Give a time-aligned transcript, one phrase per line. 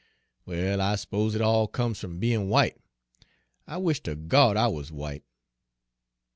[0.47, 2.75] Well, I s'pose it all comes f'm bein' w'ite.
[3.67, 5.23] I wush ter Gawd I wuz w'ite!"